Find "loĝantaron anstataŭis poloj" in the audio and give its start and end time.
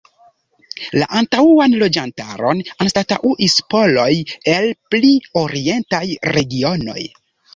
1.81-4.09